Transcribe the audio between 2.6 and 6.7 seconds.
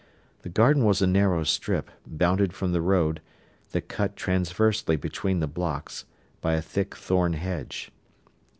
the road, that cut transversely between the blocks, by a